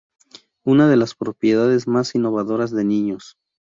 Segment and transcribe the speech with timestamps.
[0.65, 3.37] Una de las propiedades más innovadoras de "¡Niños!